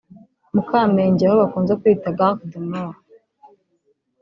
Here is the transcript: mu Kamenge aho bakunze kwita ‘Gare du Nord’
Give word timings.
mu 0.53 0.61
Kamenge 0.69 1.23
aho 1.25 1.35
bakunze 1.41 1.73
kwita 1.81 2.09
‘Gare 2.17 2.43
du 2.51 2.59
Nord’ 2.69 3.01